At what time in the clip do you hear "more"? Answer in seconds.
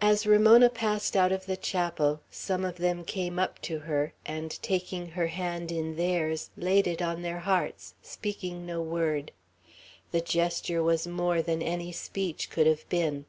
11.06-11.40